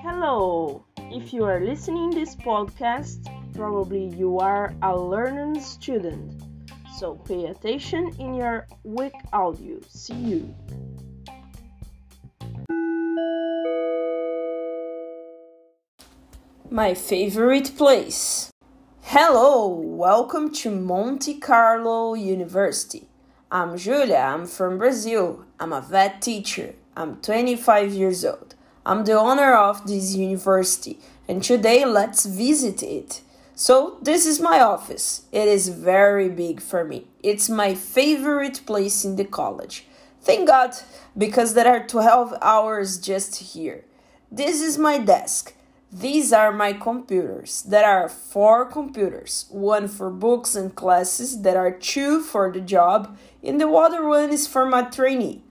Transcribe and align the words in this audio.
Hello! 0.00 0.82
If 0.96 1.34
you 1.34 1.44
are 1.44 1.60
listening 1.60 2.08
this 2.08 2.34
podcast, 2.36 3.28
probably 3.54 4.06
you 4.16 4.38
are 4.38 4.74
a 4.80 4.98
learning 4.98 5.60
student. 5.60 6.42
So 6.96 7.16
pay 7.16 7.44
attention 7.46 8.14
in 8.18 8.32
your 8.32 8.66
week 8.82 9.12
audio. 9.30 9.78
See 9.90 10.14
you. 10.14 10.54
My 16.70 16.94
favorite 16.94 17.76
place. 17.76 18.50
Hello, 19.02 19.68
welcome 19.68 20.50
to 20.54 20.70
Monte 20.70 21.40
Carlo 21.40 22.14
University. 22.14 23.06
I'm 23.48 23.78
Julia, 23.78 24.16
I'm 24.16 24.44
from 24.46 24.76
Brazil. 24.76 25.44
I'm 25.60 25.72
a 25.72 25.80
vet 25.80 26.20
teacher. 26.20 26.74
I'm 26.96 27.20
25 27.20 27.92
years 27.92 28.24
old. 28.24 28.56
I'm 28.84 29.04
the 29.04 29.12
owner 29.12 29.54
of 29.54 29.86
this 29.86 30.16
university, 30.16 30.98
and 31.28 31.44
today 31.44 31.84
let's 31.84 32.26
visit 32.26 32.82
it. 32.82 33.20
So, 33.54 33.98
this 34.02 34.26
is 34.26 34.40
my 34.40 34.60
office. 34.60 35.26
It 35.30 35.46
is 35.46 35.68
very 35.68 36.28
big 36.28 36.60
for 36.60 36.84
me. 36.84 37.06
It's 37.22 37.48
my 37.48 37.76
favorite 37.76 38.66
place 38.66 39.04
in 39.04 39.14
the 39.14 39.24
college. 39.24 39.86
Thank 40.20 40.48
God, 40.48 40.74
because 41.16 41.54
there 41.54 41.68
are 41.68 41.86
12 41.86 42.34
hours 42.42 42.98
just 42.98 43.36
here. 43.54 43.84
This 44.30 44.60
is 44.60 44.76
my 44.76 44.98
desk. 44.98 45.54
These 45.92 46.32
are 46.32 46.52
my 46.52 46.72
computers. 46.72 47.62
There 47.62 47.86
are 47.86 48.08
four 48.08 48.64
computers 48.64 49.46
one 49.50 49.86
for 49.86 50.10
books 50.10 50.56
and 50.56 50.74
classes, 50.74 51.42
there 51.42 51.58
are 51.58 51.70
two 51.70 52.20
for 52.20 52.50
the 52.52 52.60
job, 52.60 53.16
and 53.42 53.60
the 53.60 53.68
other 53.68 54.06
one 54.06 54.30
is 54.30 54.48
for 54.48 54.66
my 54.66 54.82
trainee. 54.82 55.42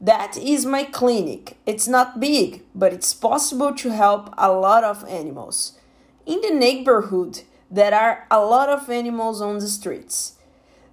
That 0.00 0.38
is 0.38 0.64
my 0.64 0.84
clinic. 0.84 1.58
It's 1.66 1.86
not 1.86 2.20
big, 2.20 2.62
but 2.74 2.94
it's 2.94 3.12
possible 3.12 3.74
to 3.74 3.90
help 3.90 4.32
a 4.38 4.50
lot 4.50 4.82
of 4.82 5.04
animals. 5.06 5.78
In 6.24 6.40
the 6.40 6.54
neighborhood, 6.54 7.42
there 7.70 7.94
are 7.94 8.26
a 8.30 8.40
lot 8.40 8.70
of 8.70 8.88
animals 8.88 9.42
on 9.42 9.58
the 9.58 9.68
streets. 9.68 10.36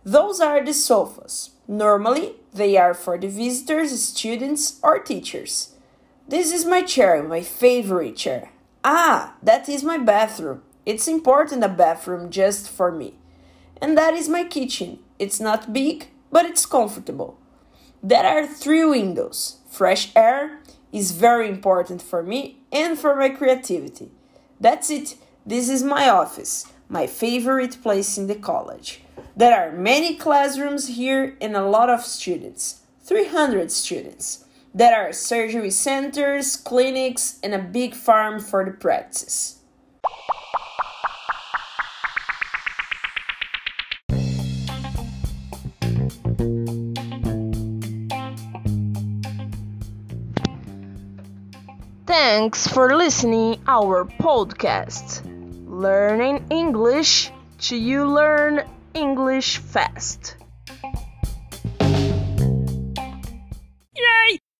Those 0.04 0.42
are 0.42 0.64
the 0.64 0.73
sofas. 0.73 1.52
Normally, 1.70 2.34
they 2.54 2.76
are 2.76 2.94
for 2.94 3.18
the 3.18 3.30
visitors, 3.30 3.98
students, 4.04 4.78
or 4.84 5.00
teachers. 5.00 5.73
This 6.28 6.52
is 6.52 6.66
my 6.66 6.82
chair, 6.82 7.23
my 7.23 7.42
favorite 7.42 8.18
chair. 8.18 8.52
Ah, 8.90 9.34
that 9.44 9.68
is 9.68 9.84
my 9.84 9.98
bathroom. 9.98 10.62
It's 10.86 11.10
important 11.10 11.62
a 11.62 11.68
bathroom 11.68 12.32
just 12.32 12.70
for 12.70 12.90
me. 12.90 13.16
And 13.82 13.98
that 13.98 14.14
is 14.14 14.30
my 14.30 14.46
kitchen. 14.46 15.00
It's 15.20 15.42
not 15.42 15.74
big, 15.74 16.08
but 16.32 16.46
it's 16.46 16.66
comfortable. 16.66 17.38
There 18.02 18.26
are 18.26 18.48
three 18.48 18.86
windows. 18.86 19.58
Fresh 19.70 20.14
air 20.16 20.62
is 20.94 21.12
very 21.12 21.50
important 21.50 22.02
for 22.02 22.24
me 22.24 22.60
and 22.72 22.98
for 22.98 23.14
my 23.14 23.28
creativity. 23.28 24.10
That's 24.58 24.90
it. 24.90 25.18
This 25.46 25.68
is 25.68 25.84
my 25.84 26.08
office, 26.08 26.66
my 26.88 27.08
favorite 27.08 27.84
place 27.84 28.18
in 28.18 28.28
the 28.28 28.36
college. 28.36 29.02
There 29.36 29.54
are 29.54 29.74
many 29.74 30.16
classrooms 30.16 30.96
here 30.96 31.36
and 31.42 31.58
a 31.58 31.68
lot 31.68 31.90
of 31.90 32.06
students 32.06 32.84
300 33.04 33.70
students. 33.70 34.46
There 34.78 35.09
are 35.09 35.11
surgery 35.11 35.72
centers, 35.72 36.56
clinics, 36.56 37.39
and 37.42 37.56
a 37.56 37.58
big 37.58 37.95
farm 37.95 38.39
for 38.39 38.64
the 38.64 38.70
practice. 38.70 39.58
Thanks 52.05 52.67
for 52.67 52.95
listening 52.95 53.60
our 53.67 54.05
podcast. 54.05 55.26
Learning 55.66 56.45
English 56.52 57.32
to 57.61 57.76
you 57.76 58.05
learn 58.05 58.61
English 58.93 59.58
fast. 59.58 60.36